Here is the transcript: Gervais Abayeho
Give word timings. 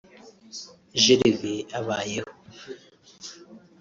Gervais 1.03 1.65
Abayeho 1.77 2.27